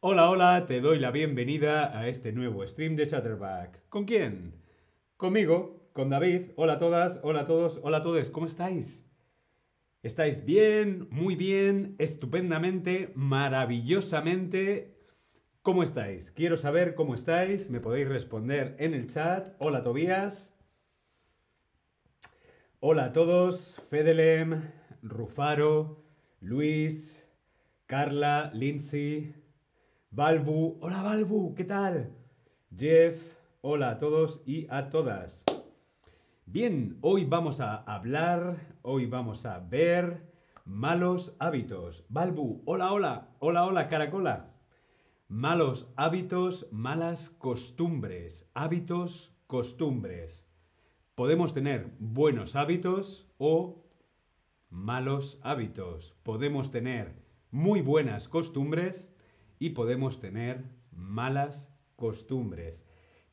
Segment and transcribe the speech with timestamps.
[0.00, 3.86] Hola, hola, te doy la bienvenida a este nuevo stream de Chatterback.
[3.90, 4.62] ¿Con quién?
[5.18, 6.52] Conmigo, con David.
[6.56, 9.07] Hola a todas, hola a todos, hola a todos, ¿cómo estáis?
[10.02, 11.08] ¿Estáis bien?
[11.10, 14.94] Muy bien, estupendamente, maravillosamente.
[15.62, 16.30] ¿Cómo estáis?
[16.30, 17.68] Quiero saber cómo estáis.
[17.68, 19.56] Me podéis responder en el chat.
[19.58, 20.54] Hola Tobías.
[22.78, 23.82] Hola a todos.
[23.90, 24.70] Fedelem,
[25.02, 26.04] Rufaro,
[26.40, 27.26] Luis,
[27.86, 29.34] Carla, Lindsay,
[30.12, 30.78] Balbu.
[30.80, 32.12] Hola Balbu, ¿qué tal?
[32.76, 33.20] Jeff.
[33.62, 35.44] Hola a todos y a todas.
[36.50, 40.32] Bien, hoy vamos a hablar, hoy vamos a ver
[40.64, 42.06] malos hábitos.
[42.08, 44.54] Balbu, hola, hola, hola, hola, caracola.
[45.28, 48.50] Malos hábitos, malas costumbres.
[48.54, 50.48] Hábitos, costumbres.
[51.14, 53.84] Podemos tener buenos hábitos o
[54.70, 56.16] malos hábitos.
[56.22, 57.12] Podemos tener
[57.50, 59.12] muy buenas costumbres
[59.58, 62.87] y podemos tener malas costumbres.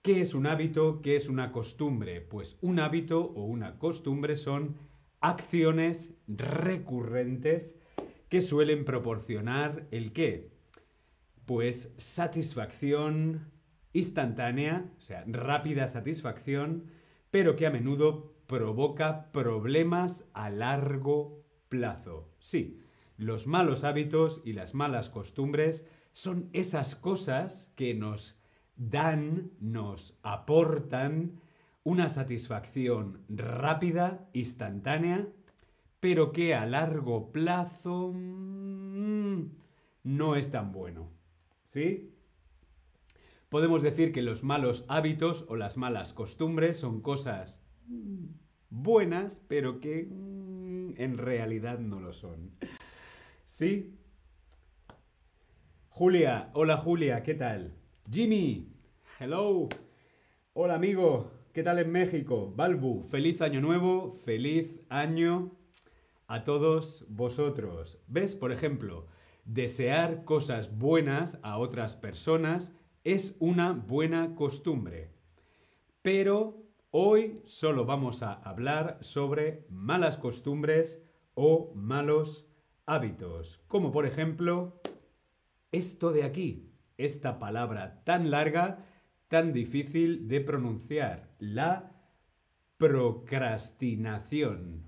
[0.05, 1.01] ¿Qué es un hábito?
[1.01, 2.21] ¿Qué es una costumbre?
[2.21, 4.75] Pues un hábito o una costumbre son
[5.19, 7.75] acciones recurrentes
[8.29, 10.51] que suelen proporcionar el qué?
[11.47, 13.51] Pues satisfacción
[13.93, 16.83] instantánea, o sea, rápida satisfacción,
[17.31, 22.29] pero que a menudo provoca problemas a largo plazo.
[22.37, 22.79] Sí,
[23.17, 28.39] los malos hábitos y las malas costumbres son esas cosas que nos
[28.77, 31.39] dan, nos aportan
[31.83, 35.27] una satisfacción rápida, instantánea,
[35.99, 39.43] pero que a largo plazo mm,
[40.03, 41.09] no es tan bueno.
[41.63, 42.11] ¿Sí?
[43.49, 47.61] Podemos decir que los malos hábitos o las malas costumbres son cosas
[48.69, 52.51] buenas, pero que mm, en realidad no lo son.
[53.45, 53.95] ¿Sí?
[55.89, 57.73] Julia, hola Julia, ¿qué tal?
[58.11, 58.71] Jimmy,
[59.19, 59.67] hello.
[60.53, 62.53] Hola amigo, ¿qué tal en México?
[62.55, 65.57] Balbu, feliz año nuevo, feliz año
[66.27, 67.99] a todos vosotros.
[68.05, 68.35] ¿Ves?
[68.35, 69.07] Por ejemplo,
[69.44, 75.09] desear cosas buenas a otras personas es una buena costumbre.
[76.03, 81.01] Pero hoy solo vamos a hablar sobre malas costumbres
[81.33, 82.45] o malos
[82.85, 83.63] hábitos.
[83.67, 84.79] Como por ejemplo,
[85.71, 88.85] esto de aquí esta palabra tan larga,
[89.28, 91.91] tan difícil de pronunciar, la
[92.78, 94.83] procrastinación.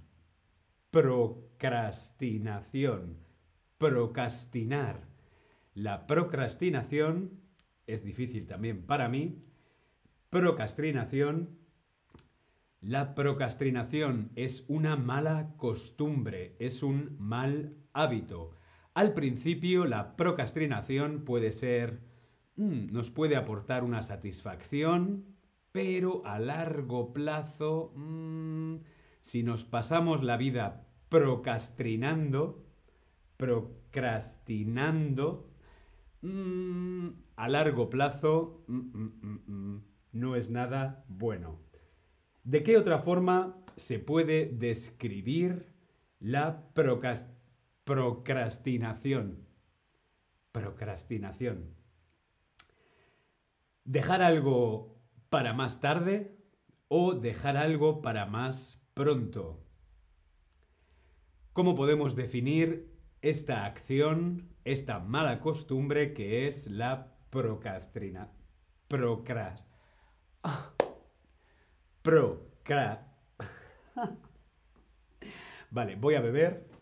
[0.92, 3.18] Procrastinación.
[3.78, 5.08] Procrastinar.
[5.74, 7.40] La procrastinación
[7.86, 9.44] es difícil también para mí.
[10.30, 11.58] Procrastinación.
[12.82, 18.52] La procrastinación es una mala costumbre, es un mal hábito.
[18.98, 22.00] Al principio, la procrastinación puede ser,
[22.56, 25.24] mm, nos puede aportar una satisfacción,
[25.72, 28.78] pero a largo plazo, mm,
[29.22, 32.66] si nos pasamos la vida procrastinando,
[33.38, 35.48] procrastinando,
[36.24, 38.66] mm, a largo plazo
[40.12, 41.60] no es nada bueno.
[42.44, 45.68] ¿De qué otra forma se puede describir
[46.20, 47.37] la procrastinación?
[47.88, 49.48] Procrastinación.
[50.52, 51.74] Procrastinación.
[53.86, 55.00] Dejar algo
[55.30, 56.38] para más tarde
[56.90, 59.64] o dejar algo para más pronto.
[61.54, 68.34] ¿Cómo podemos definir esta acción, esta mala costumbre que es la procrastina?
[68.90, 69.66] Procras.
[72.02, 73.14] Procra.
[75.72, 76.77] vale, voy a beber.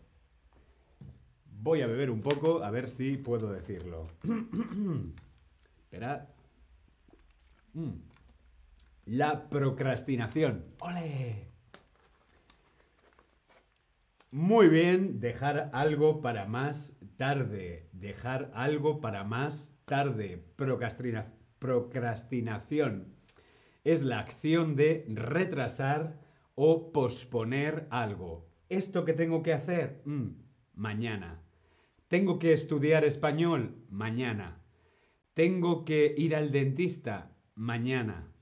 [1.66, 4.06] Voy a beber un poco a ver si puedo decirlo.
[5.82, 6.28] Esperad.
[7.72, 7.90] Mm.
[9.06, 10.64] La procrastinación.
[10.78, 11.48] ¡Ole!
[14.30, 17.88] Muy bien, dejar algo para más tarde.
[17.90, 20.40] Dejar algo para más tarde.
[21.58, 23.12] procrastinación
[23.82, 26.20] es la acción de retrasar
[26.54, 28.46] o posponer algo.
[28.68, 30.00] ¿Esto que tengo que hacer?
[30.04, 30.28] Mm,
[30.74, 31.42] mañana.
[32.08, 34.62] Tengo que estudiar español mañana.
[35.34, 38.32] Tengo que ir al dentista mañana.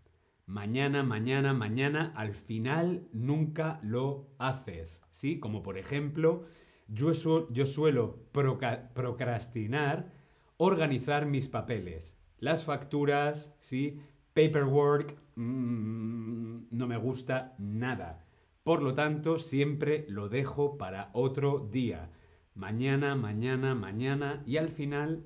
[0.44, 5.02] Mañana, mañana, mañana, al final nunca lo haces.
[5.11, 5.40] ¿Sí?
[5.40, 6.44] Como por ejemplo,
[6.88, 10.12] Yo, suelo procrastinar
[10.58, 12.14] organizar mis papeles.
[12.38, 13.99] Las facturas, ¿sí?
[14.34, 18.26] Paperwork, mm, no me gusta nada.
[18.62, 22.10] Por lo tanto, siempre lo dejo para otro día.
[22.54, 25.24] Mañana, mañana, mañana y al final,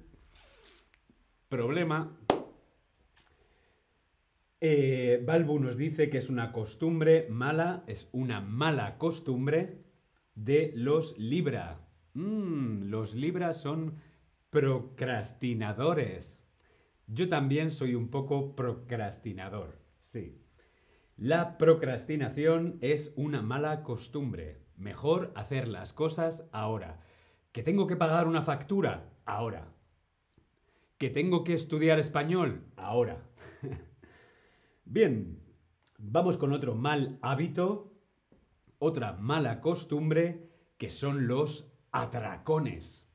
[1.51, 2.19] problema.
[4.61, 9.85] Eh, Balbu nos dice que es una costumbre mala, es una mala costumbre
[10.35, 11.87] de los Libra.
[12.15, 13.97] Mm, los Libra son
[14.49, 16.41] procrastinadores.
[17.07, 20.41] Yo también soy un poco procrastinador, sí.
[21.19, 24.63] La procrastinación es una mala costumbre.
[24.77, 27.01] Mejor hacer las cosas ahora.
[27.59, 29.11] ¿Que tengo que pagar una factura?
[29.27, 29.67] Ahora.
[30.97, 32.63] ¿Que tengo que estudiar español?
[32.77, 33.21] Ahora.
[34.85, 35.43] Bien,
[35.99, 37.93] vamos con otro mal hábito,
[38.79, 43.11] otra mala costumbre, que son los atracones.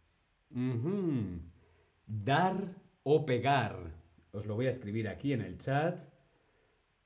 [2.05, 3.95] Dar o pegar.
[4.33, 6.03] Os lo voy a escribir aquí en el chat.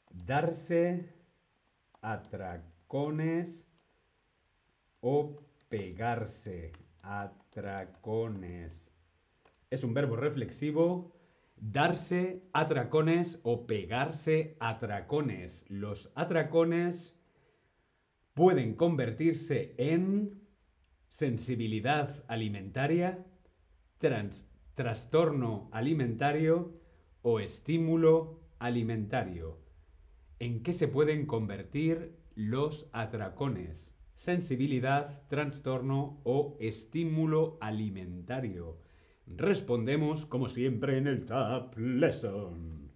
[0.10, 1.14] Darse
[2.02, 3.68] atracones
[5.02, 5.36] o
[5.70, 6.87] pegarse.
[7.08, 8.92] Atracones.
[9.70, 11.14] Es un verbo reflexivo.
[11.56, 15.64] Darse atracones o pegarse atracones.
[15.70, 17.18] Los atracones
[18.34, 20.42] pueden convertirse en
[21.08, 23.26] sensibilidad alimentaria,
[24.76, 26.80] trastorno alimentario
[27.22, 29.60] o estímulo alimentario.
[30.40, 33.97] ¿En qué se pueden convertir los atracones?
[34.18, 38.80] Sensibilidad, trastorno o estímulo alimentario.
[39.28, 42.92] Respondemos como siempre en el Tap Lesson.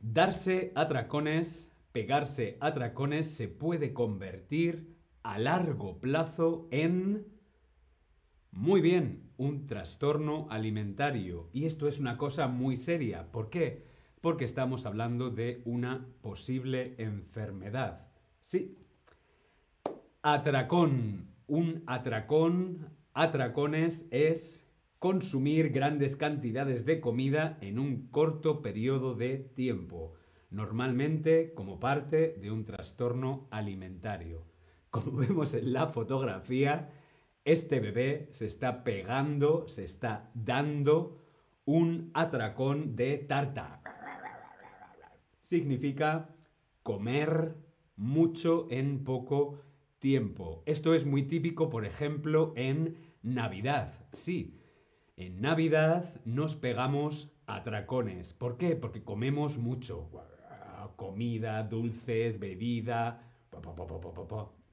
[0.00, 7.26] Darse atracones, pegarse atracones se puede convertir a largo plazo en...
[8.50, 11.48] Muy bien, un trastorno alimentario.
[11.52, 13.30] Y esto es una cosa muy seria.
[13.30, 13.88] ¿Por qué?
[14.20, 18.08] porque estamos hablando de una posible enfermedad.
[18.40, 18.76] Sí.
[20.22, 21.34] Atracón.
[21.46, 24.68] Un atracón, atracones es
[24.98, 30.14] consumir grandes cantidades de comida en un corto periodo de tiempo,
[30.50, 34.46] normalmente como parte de un trastorno alimentario.
[34.90, 36.90] Como vemos en la fotografía,
[37.44, 41.24] este bebé se está pegando, se está dando
[41.64, 43.82] un atracón de tarta
[45.48, 46.28] significa
[46.82, 47.56] comer
[47.96, 49.60] mucho en poco
[49.98, 50.62] tiempo.
[50.66, 53.94] Esto es muy típico, por ejemplo, en Navidad.
[54.12, 54.58] Sí,
[55.16, 58.32] en Navidad nos pegamos atracones.
[58.32, 58.76] ¿Por qué?
[58.76, 60.10] Porque comemos mucho.
[60.96, 63.24] Comida, dulces, bebida.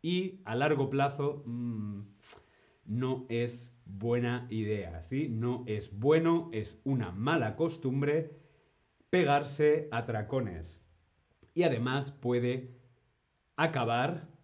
[0.01, 2.01] Y a largo plazo mm,
[2.85, 5.27] no es buena idea, ¿sí?
[5.29, 8.39] No es bueno, es una mala costumbre
[9.09, 10.83] pegarse a tracones.
[11.53, 12.75] Y además puede
[13.55, 14.34] acabar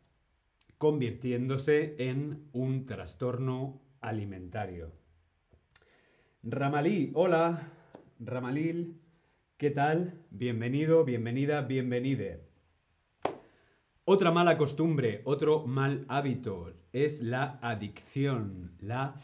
[0.81, 4.91] convirtiéndose en un trastorno alimentario.
[6.41, 7.71] Ramalí, hola.
[8.17, 8.99] Ramalil,
[9.57, 10.25] ¿qué tal?
[10.31, 12.47] Bienvenido, bienvenida, bienvenide.
[14.05, 18.75] Otra mala costumbre, otro mal hábito es la adicción.
[18.79, 19.19] La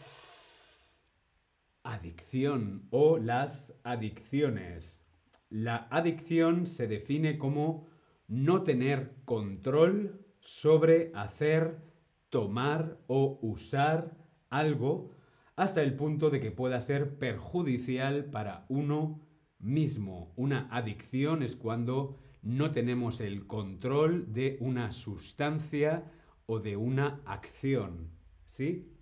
[1.81, 5.04] adicción o las adicciones.
[5.49, 7.87] La adicción se define como
[8.28, 11.82] no tener control sobre hacer,
[12.30, 14.18] tomar o usar
[14.50, 15.12] algo
[15.56, 19.20] hasta el punto de que pueda ser perjudicial para uno
[19.60, 20.34] mismo.
[20.36, 26.12] Una adicción es cuando no tenemos el control de una sustancia
[26.46, 28.12] o de una acción,
[28.46, 28.94] ¿sí?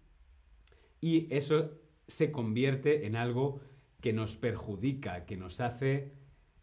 [1.02, 1.72] Y eso
[2.08, 3.60] se convierte en algo
[4.02, 6.14] que nos perjudica, que nos hace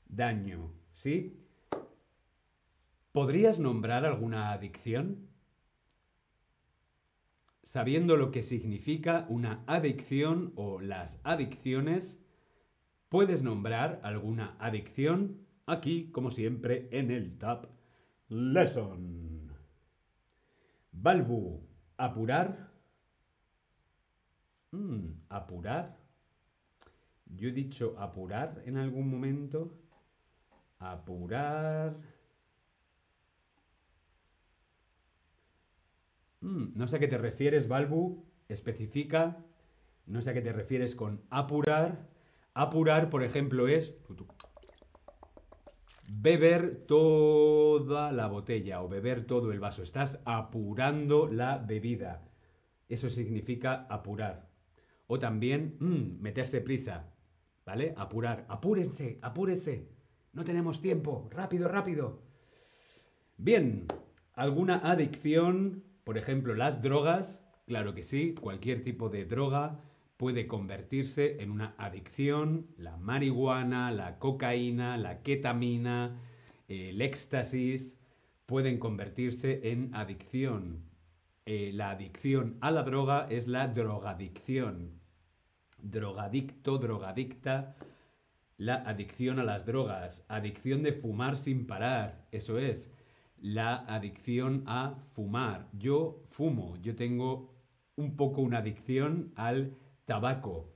[0.07, 1.42] daño, ¿sí?
[3.13, 5.29] ¿Podrías nombrar alguna adicción?
[7.63, 12.25] Sabiendo lo que significa una adicción o las adicciones,
[13.11, 15.47] ¿puedes nombrar alguna adicción?
[15.67, 17.67] Aquí, como siempre, en el Tap
[18.29, 19.53] Lesson.
[20.93, 21.61] Balbu,
[21.99, 22.73] apurar.
[24.71, 25.99] Mm, apurar.
[27.27, 29.79] Yo he dicho apurar en algún momento.
[30.79, 32.12] Apurar.
[36.43, 38.25] Mm, no sé a qué te refieres, Balbu.
[38.49, 39.45] Especifica.
[40.07, 42.09] No sé a qué te refieres con apurar.
[42.55, 43.97] Apurar, por ejemplo, es
[46.09, 49.83] beber toda la botella o beber todo el vaso.
[49.83, 52.29] Estás apurando la bebida.
[52.89, 54.51] eso significa apurar.
[55.07, 57.15] O también mm, meterse prisa,
[57.65, 57.95] ¿vale?
[57.97, 58.45] Apurar.
[58.49, 59.89] Apúrense, apúrense.
[60.33, 61.29] No tenemos tiempo.
[61.31, 62.23] Rápido, rápido.
[63.39, 63.87] Bien,
[64.35, 65.92] ¿alguna adicción?
[66.05, 67.45] Por ejemplo, las drogas.
[67.67, 69.81] Claro que sí, cualquier tipo de droga
[70.17, 72.67] puede convertirse en una adicción.
[72.77, 76.21] La marihuana, la cocaína, la ketamina,
[76.69, 77.97] el éxtasis
[78.47, 80.85] pueden convertirse en adicción.
[81.45, 85.01] Eh, la adicción a la droga es la drogadicción.
[85.79, 87.75] Drogadicto, drogadicta,
[88.59, 92.93] la adicción a las drogas, adicción de fumar sin parar, eso es,
[93.43, 95.69] la adicción a fumar.
[95.73, 97.53] Yo fumo, yo tengo
[97.97, 100.73] un poco una adicción al tabaco.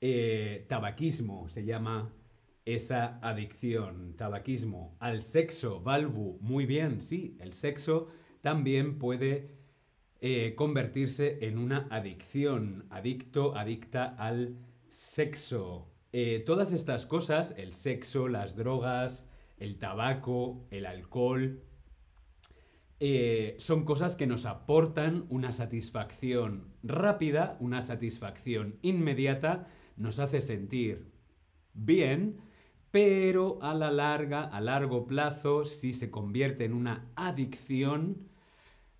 [0.00, 2.12] Eh, tabaquismo se llama
[2.64, 4.96] esa adicción, tabaquismo.
[4.98, 8.08] Al sexo, Valvu, muy bien, sí, el sexo
[8.40, 9.50] también puede
[10.20, 14.56] eh, convertirse en una adicción, adicto, adicta al
[14.88, 15.90] sexo.
[16.12, 19.26] Eh, todas estas cosas, el sexo, las drogas,
[19.64, 21.62] el tabaco, el alcohol,
[23.00, 29.66] eh, son cosas que nos aportan una satisfacción rápida, una satisfacción inmediata,
[29.96, 31.10] nos hace sentir
[31.72, 32.36] bien,
[32.90, 38.28] pero a la larga, a largo plazo, si se convierte en una adicción,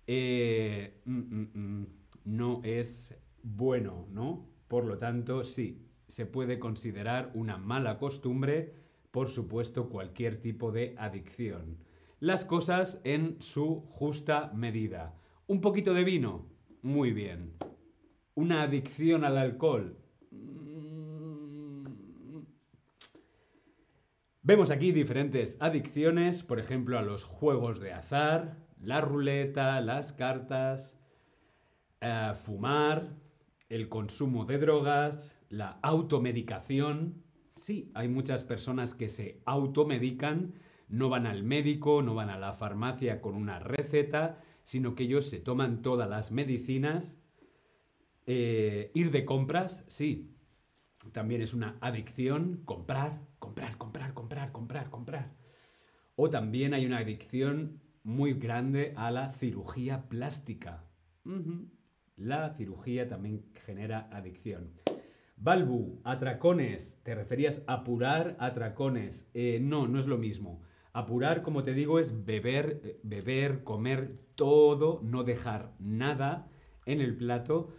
[0.07, 1.87] eh, mm, mm, mm,
[2.25, 4.45] no es bueno, ¿no?
[4.67, 8.84] Por lo tanto, sí, se puede considerar una mala costumbre,
[9.15, 11.77] por supuesto, cualquier tipo de adicción.
[12.19, 15.15] Las cosas en su justa medida.
[15.47, 16.49] Un poquito de vino,
[16.81, 17.53] muy bien.
[18.33, 19.97] Una adicción al alcohol,
[24.43, 30.99] Vemos aquí diferentes adicciones, por ejemplo, a los juegos de azar, la ruleta, las cartas,
[32.01, 33.15] eh, fumar,
[33.69, 37.24] el consumo de drogas, la automedicación.
[37.55, 40.53] Sí, hay muchas personas que se automedican,
[40.87, 45.25] no van al médico, no van a la farmacia con una receta, sino que ellos
[45.25, 47.17] se toman todas las medicinas.
[48.25, 50.35] Eh, ir de compras, sí,
[51.11, 55.35] también es una adicción, comprar, comprar, comprar, comprar, comprar, comprar.
[56.15, 60.83] O también hay una adicción muy grande a la cirugía plástica.
[62.15, 64.71] La cirugía también genera adicción.
[65.37, 66.99] Balbu, atracones.
[67.03, 69.29] ¿Te referías a apurar atracones?
[69.33, 70.61] Eh, no, no es lo mismo.
[70.93, 76.47] Apurar, como te digo, es beber, eh, beber, comer todo, no dejar nada
[76.85, 77.73] en el plato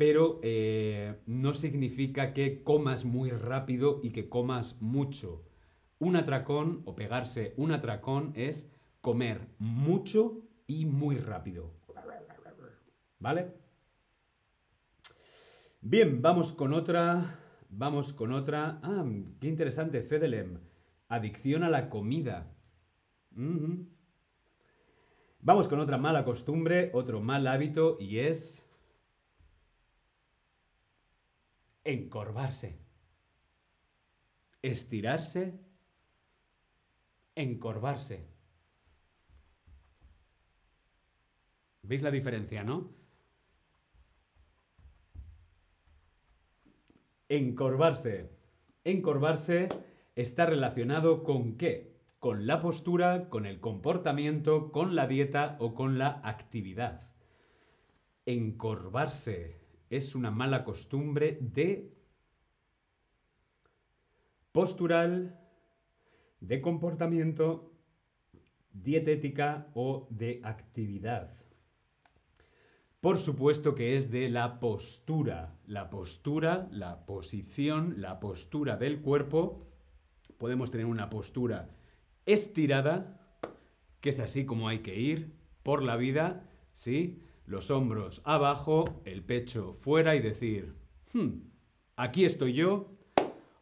[0.00, 5.44] pero eh, no significa que comas muy rápido y que comas mucho.
[5.98, 11.74] Un atracón o pegarse un atracón es comer mucho y muy rápido.
[13.18, 13.59] ¿Vale?
[15.82, 17.38] Bien, vamos con otra.
[17.70, 18.80] Vamos con otra.
[18.82, 19.04] Ah,
[19.40, 20.58] qué interesante, Fedelem.
[21.08, 22.54] Adicción a la comida.
[25.40, 28.68] Vamos con otra mala costumbre, otro mal hábito y es
[31.84, 32.78] encorvarse.
[34.60, 35.58] Estirarse,
[37.34, 38.28] encorvarse.
[41.82, 42.99] ¿Veis la diferencia, no?
[47.30, 48.28] Encorvarse.
[48.82, 49.68] Encorvarse
[50.16, 51.94] está relacionado con qué?
[52.18, 57.08] Con la postura, con el comportamiento, con la dieta o con la actividad.
[58.26, 59.60] Encorvarse
[59.90, 61.94] es una mala costumbre de
[64.50, 65.38] postural,
[66.40, 67.70] de comportamiento,
[68.72, 71.36] dietética o de actividad.
[73.00, 75.56] Por supuesto que es de la postura.
[75.66, 79.66] La postura, la posición, la postura del cuerpo.
[80.36, 81.70] Podemos tener una postura
[82.26, 83.38] estirada,
[84.02, 87.22] que es así como hay que ir por la vida, ¿sí?
[87.46, 90.74] los hombros abajo, el pecho fuera y decir,
[91.14, 91.40] hmm,
[91.96, 92.92] aquí estoy yo,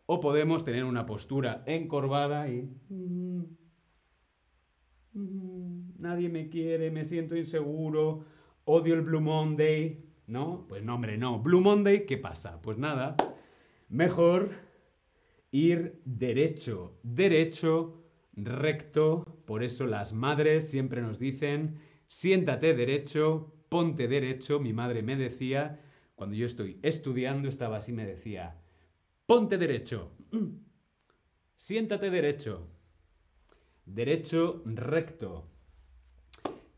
[0.06, 2.68] o podemos tener una postura encorvada y...
[2.88, 3.44] Hmm,
[5.14, 8.24] hmm, nadie me quiere, me siento inseguro,
[8.68, 10.66] odio el Blue Monday, ¿no?
[10.68, 11.40] Pues no, hombre, no.
[11.40, 12.60] Blue Monday, ¿qué pasa?
[12.60, 13.16] Pues nada,
[13.88, 14.50] mejor
[15.50, 19.24] ir derecho, derecho, recto.
[19.46, 25.80] Por eso las madres siempre nos dicen, siéntate derecho, ponte derecho, mi madre me decía,
[26.14, 28.60] cuando yo estoy estudiando, estaba así, me decía,
[29.24, 30.12] ponte derecho,
[31.56, 32.68] siéntate derecho,
[33.86, 35.57] derecho recto.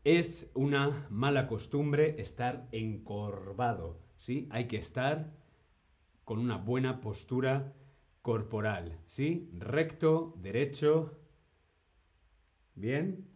[0.03, 4.47] Es una mala costumbre estar encorvado, ¿sí?
[4.49, 5.31] Hay que estar
[6.23, 7.75] con una buena postura
[8.23, 9.51] corporal, ¿sí?
[9.59, 11.19] Recto, derecho.
[12.73, 13.27] Bien.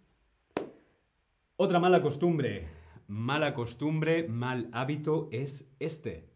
[1.55, 2.67] Otra mala costumbre,
[3.07, 6.33] mala costumbre, mal hábito es este.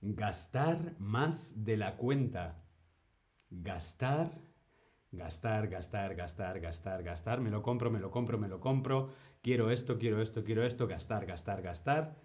[0.00, 2.62] Gastar más de la cuenta.
[3.50, 4.40] Gastar,
[5.16, 7.40] gastar, gastar, gastar, gastar, gastar.
[7.40, 9.10] Me lo compro, me lo compro, me lo compro.
[9.42, 10.86] Quiero esto, quiero esto, quiero esto.
[10.86, 12.16] Gastar, gastar, gastar.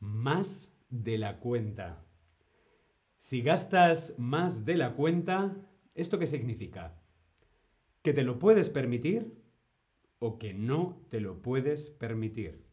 [0.00, 2.04] Más de la cuenta.
[3.16, 5.56] Si gastas más de la cuenta,
[5.94, 7.00] ¿esto qué significa?
[8.02, 9.42] ¿Que te lo puedes permitir
[10.18, 12.66] o que no te lo puedes permitir?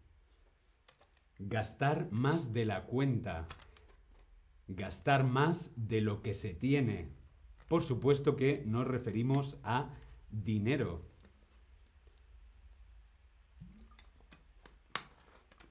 [1.40, 3.48] Gastar más de la cuenta.
[4.68, 7.21] Gastar más de lo que se tiene.
[7.72, 9.96] Por supuesto que nos referimos a
[10.30, 11.06] dinero.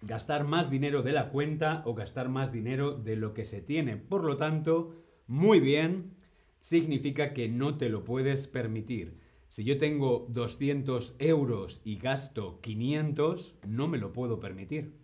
[0.00, 3.98] gastar más dinero de la cuenta o gastar más dinero de lo que se tiene.
[3.98, 4.94] Por lo tanto,
[5.26, 6.16] muy bien,
[6.60, 9.18] significa que no te lo puedes permitir.
[9.50, 14.94] Si yo tengo 200 euros y gasto 500, no me lo puedo permitir.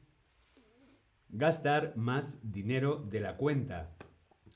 [1.28, 3.94] Gastar más dinero de la cuenta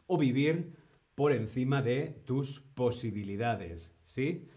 [0.07, 0.81] o vivir
[1.21, 4.49] por encima de tus posibilidades, ¿sí?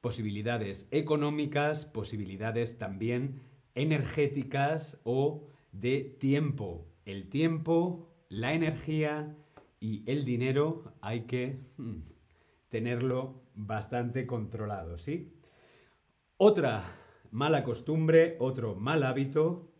[0.00, 3.40] Posibilidades económicas, posibilidades también
[3.74, 6.86] energéticas o de tiempo.
[7.06, 9.36] El tiempo, la energía
[9.80, 12.02] y el dinero hay que hmm,
[12.68, 15.34] tenerlo bastante controlado, ¿sí?
[16.36, 16.84] Otra
[17.32, 19.72] mala costumbre, otro mal hábito,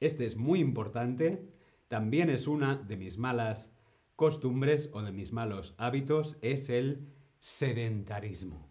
[0.00, 1.52] este es muy importante,
[1.86, 3.73] también es una de mis malas
[4.16, 7.08] costumbres o de mis malos hábitos, es el
[7.40, 8.68] sedentarismo.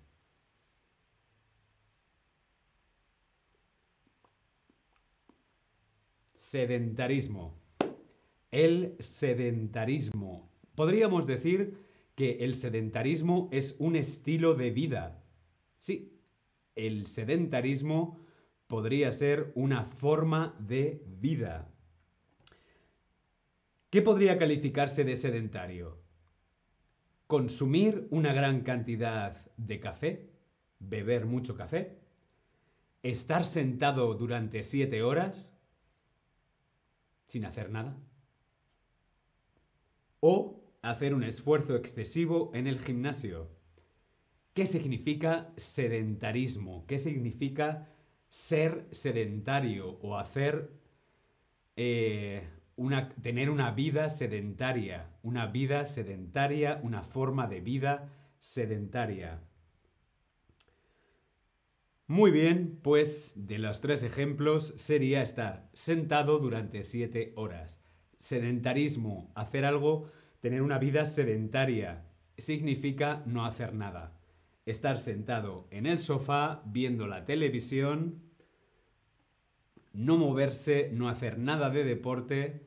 [6.33, 7.59] Sedentarismo.
[8.51, 10.50] El sedentarismo.
[10.75, 11.77] Podríamos decir
[12.15, 15.23] que el sedentarismo es un estilo de vida.
[15.79, 16.19] Sí,
[16.75, 18.19] el sedentarismo
[18.67, 21.72] podría ser una forma de vida.
[23.93, 25.99] ¿Qué podría calificarse de sedentario?
[27.27, 30.32] Consumir una gran cantidad de café,
[30.79, 31.99] beber mucho café,
[33.03, 35.53] estar sentado durante siete horas,
[37.27, 37.95] sin hacer nada.
[40.21, 43.51] O hacer un esfuerzo excesivo en el gimnasio.
[44.56, 46.84] ¿Qué significa sedentarismo?
[46.88, 47.88] ¿Qué significa
[48.27, 50.71] ser sedentario o hacer
[51.75, 52.41] eh,
[53.21, 55.09] tener una vida sedentaria?
[55.21, 58.09] Una vida sedentaria, una forma de vida
[58.39, 59.41] sedentaria.
[62.07, 67.81] Muy bien, pues de los tres ejemplos sería estar sentado durante siete horas.
[68.19, 72.05] Sedentarismo, hacer algo, tener una vida sedentaria,
[72.38, 74.19] significa no hacer nada.
[74.65, 78.22] Estar sentado en el sofá viendo la televisión,
[79.93, 82.65] no moverse, no hacer nada de deporte,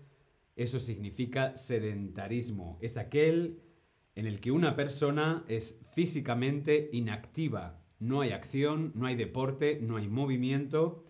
[0.55, 2.79] eso significa sedentarismo.
[2.81, 3.61] Es aquel
[4.15, 9.97] en el que una persona es físicamente inactiva, no hay acción, no hay deporte, no
[9.97, 11.05] hay movimiento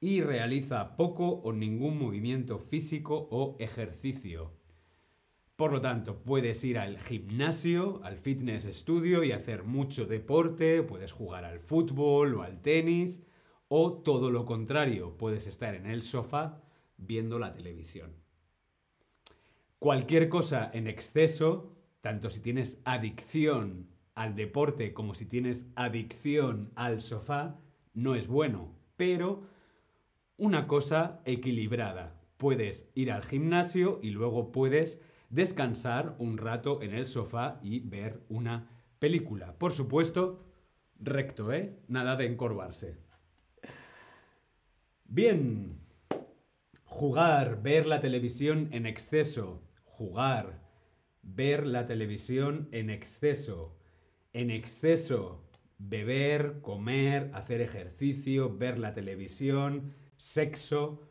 [0.00, 4.52] y realiza poco o ningún movimiento físico o ejercicio.
[5.56, 11.12] Por lo tanto, puedes ir al gimnasio, al fitness studio y hacer mucho deporte, puedes
[11.12, 13.22] jugar al fútbol o al tenis,
[13.72, 16.60] o todo lo contrario, puedes estar en el sofá
[16.96, 18.16] viendo la televisión.
[19.78, 27.00] Cualquier cosa en exceso, tanto si tienes adicción al deporte como si tienes adicción al
[27.00, 27.60] sofá,
[27.94, 28.74] no es bueno.
[28.96, 29.44] Pero
[30.36, 32.20] una cosa equilibrada.
[32.38, 38.20] Puedes ir al gimnasio y luego puedes descansar un rato en el sofá y ver
[38.28, 39.56] una película.
[39.58, 40.40] Por supuesto,
[40.98, 41.78] recto, ¿eh?
[41.86, 43.09] Nada de encorvarse.
[45.12, 45.80] Bien.
[46.84, 49.60] Jugar, ver la televisión en exceso.
[49.82, 50.62] Jugar,
[51.22, 53.76] ver la televisión en exceso
[54.32, 55.42] en exceso
[55.78, 61.02] beber, comer, hacer ejercicio, ver la televisión, sexo,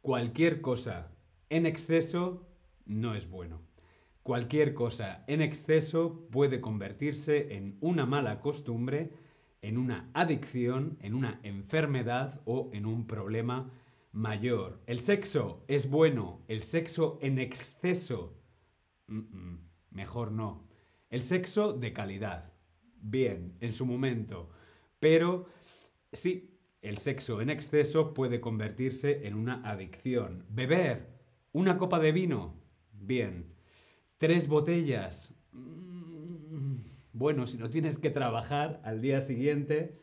[0.00, 1.12] cualquier cosa
[1.50, 2.48] en exceso
[2.86, 3.60] no es bueno.
[4.22, 9.10] Cualquier cosa en exceso puede convertirse en una mala costumbre,
[9.64, 13.70] en una adicción, en una enfermedad o en un problema
[14.12, 14.80] mayor.
[14.86, 18.36] El sexo es bueno, el sexo en exceso,
[19.90, 20.68] mejor no.
[21.10, 22.52] El sexo de calidad,
[23.00, 24.50] bien en su momento.
[25.00, 25.46] Pero
[26.12, 26.50] sí,
[26.82, 30.44] El sexo en exceso puede convertirse en una adicción.
[30.50, 31.08] Beber
[31.52, 32.60] una copa de vino.
[32.92, 33.54] Bien.
[34.18, 35.34] Tres botellas.
[35.52, 36.13] Mm,
[37.14, 39.98] bueno, si no tienes que trabajar al día siguiente.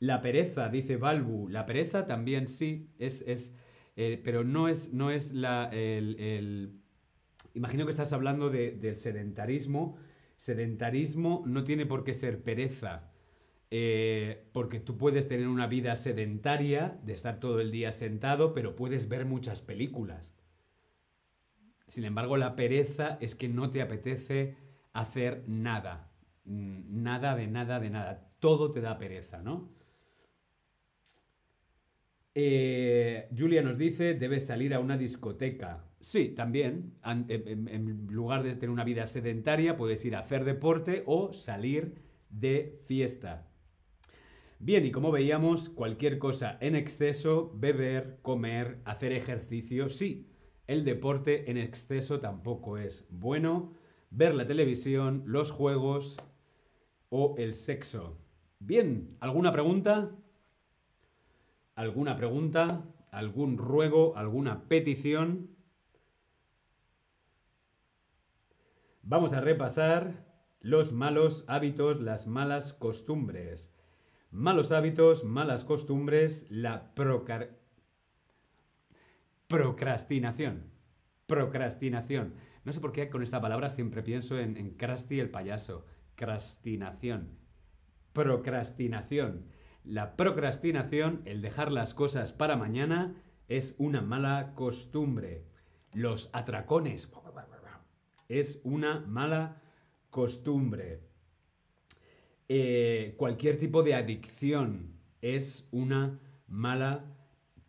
[0.00, 1.48] La pereza, dice Balbu.
[1.48, 3.54] La pereza también sí, es, es
[3.94, 6.80] eh, pero no es, no es la, el,
[7.54, 9.96] Imagino que estás hablando del sedentarismo.
[10.36, 13.10] Sedentarismo no tiene por qué ser pereza.
[13.70, 18.76] Eh, porque tú puedes tener una vida sedentaria, de estar todo el día sentado, pero
[18.76, 20.36] puedes ver muchas películas.
[21.86, 24.56] Sin embargo, la pereza es que no te apetece
[24.92, 26.05] hacer nada.
[26.46, 28.30] Mm, nada de nada de nada.
[28.38, 29.76] Todo te da pereza, ¿no?
[32.34, 35.84] Eh, Julia nos dice, debes salir a una discoteca.
[36.00, 36.94] Sí, también.
[37.04, 41.94] En, lugar de tener una vida sedentaria, puedes ir a hacer deporte o salir
[42.28, 43.48] de fiesta.
[44.58, 50.28] Bien, y como veíamos, cualquier cosa en exceso, beber, comer, hacer ejercicio, sí.
[50.66, 53.72] El deporte en exceso tampoco es bueno.
[54.10, 56.16] Ver la televisión, los juegos
[57.10, 58.18] o el sexo.
[58.58, 60.10] Bien, ¿alguna pregunta?
[61.74, 62.84] ¿Alguna pregunta?
[63.10, 64.16] ¿Algún ruego?
[64.16, 65.50] ¿Alguna petición?
[69.02, 70.26] Vamos a repasar
[70.60, 73.72] los malos hábitos, las malas costumbres.
[74.30, 76.92] Malos hábitos, malas costumbres, la
[79.48, 80.64] procrastinación.
[81.26, 82.34] Procrastinación.
[82.64, 85.86] No sé por qué con esta palabra siempre pienso en, en Krusty el payaso.
[86.16, 87.38] Crastinación.
[88.12, 89.46] Procrastinación.
[89.84, 93.14] La procrastinación, el dejar las cosas para mañana,
[93.48, 95.44] es una mala costumbre.
[95.92, 97.08] Los atracones
[98.28, 99.62] es una mala
[100.10, 101.00] costumbre.
[102.48, 107.04] Eh, cualquier tipo de adicción es una mala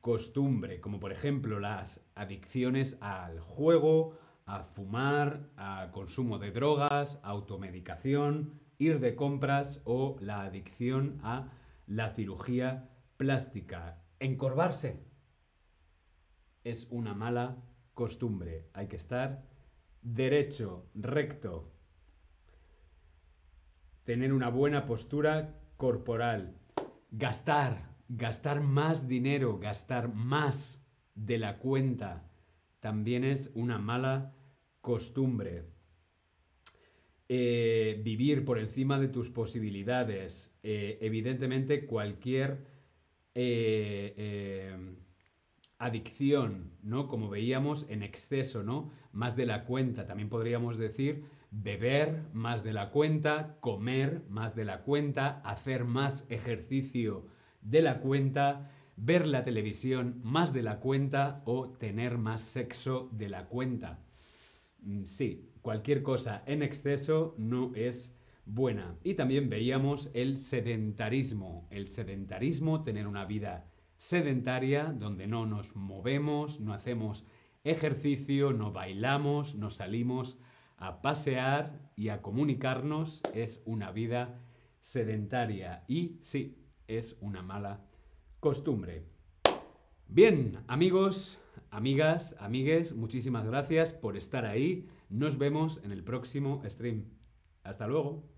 [0.02, 8.62] costumbre, como por ejemplo las adicciones al juego, a fumar, a consumo de drogas, automedicación,
[8.78, 11.52] ir de compras o la adicción a
[11.86, 14.02] la cirugía plástica.
[14.20, 15.04] Encorvarse
[16.64, 17.58] es una mala
[17.94, 18.70] costumbre.
[18.74, 19.44] Hay que estar
[20.02, 21.74] derecho, recto.
[24.06, 26.58] Tener una buena postura corporal.
[27.12, 32.24] Gastar, gastar más dinero, gastar más de la cuenta.
[32.80, 34.37] También es una mala
[34.88, 35.66] costumbre.
[37.28, 40.58] Eh, vivir por encima de tus posibilidades.
[40.64, 42.66] Eh, evidentemente, cualquier
[43.36, 44.78] eh,
[45.78, 47.10] adicción, ¿no?
[47.10, 48.90] Como veíamos, en exceso, ¿no?
[49.12, 50.06] Más de la cuenta.
[50.06, 56.26] También podríamos decir beber más de la cuenta, comer más de la cuenta, hacer más
[56.30, 57.26] ejercicio
[57.62, 63.28] de la cuenta, ver la televisión más de la cuenta o tener más sexo de
[63.28, 64.07] la cuenta.
[64.88, 68.98] Mm, sí, cualquier cosa en exceso no es buena.
[69.04, 71.68] Y también veíamos el sedentarismo.
[71.72, 77.26] El sedentarismo, tener una vida sedentaria donde no nos movemos, no hacemos
[77.66, 80.40] ejercicio, no bailamos, no salimos
[80.78, 84.40] a pasear y a comunicarnos, es una vida
[84.80, 87.84] sedentaria y sí, es una mala
[88.40, 89.04] costumbre.
[90.08, 94.88] Bien, amigos, amigas, amigues, muchísimas gracias por estar ahí.
[95.10, 97.06] Nos vemos en el próximo stream.
[97.64, 98.37] Hasta luego.